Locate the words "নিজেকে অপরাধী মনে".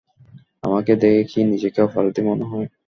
1.51-2.45